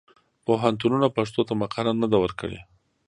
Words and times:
پوهنتونونه 0.45 1.07
پښتو 1.17 1.41
ته 1.47 1.53
مقاله 1.61 1.91
نه 2.01 2.07
ده 2.11 2.17
ورکړې. 2.23 2.59